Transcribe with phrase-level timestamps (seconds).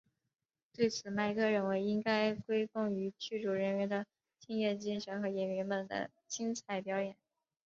[0.73, 4.07] 对此麦克认为应该归功于剧组人员的
[4.39, 7.15] 敬业精神和演员们的精彩表演。